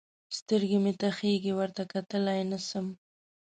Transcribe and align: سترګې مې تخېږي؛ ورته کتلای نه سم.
سترګې 0.37 0.77
مې 0.83 0.93
تخېږي؛ 1.01 1.51
ورته 1.59 1.83
کتلای 1.93 2.41
نه 2.51 2.59
سم. 2.67 2.85